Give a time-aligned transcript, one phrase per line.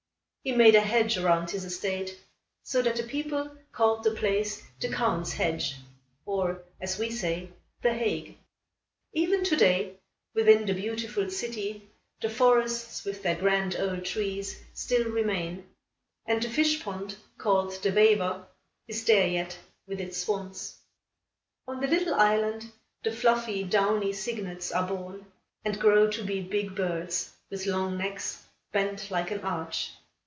[0.43, 2.19] He made a hedge around his estate,
[2.63, 5.75] so that the people called the place the Count's Hedge;
[6.25, 7.49] or, as we say,
[7.83, 8.39] The Hague.
[9.13, 9.97] Even to day,
[10.33, 11.87] within the beautiful city,
[12.21, 15.69] the forests, with their grand old trees, still remain,
[16.25, 18.43] and the fish pond, called the Vijver,
[18.87, 20.79] is there yet, with its swans.
[21.67, 22.71] On the little island,
[23.03, 25.27] the fluffy, downy cygnets are born
[25.63, 28.41] and grow to be big birds, with long necks,
[28.71, 29.91] bent like an arch.